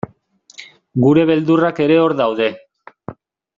Gure 1.03 1.27
beldurrak 1.31 1.83
ere 1.89 2.01
hor 2.05 2.17
daude. 2.25 2.51